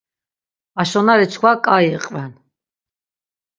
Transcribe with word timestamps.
Aşonari 0.81 1.27
çkva 1.31 1.51
ǩai 1.65 1.87
iqven. 1.95 2.31